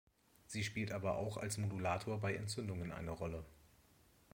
[0.47, 3.45] Sie spielt aber auch als Modulator bei Entzündungen eine Rolle.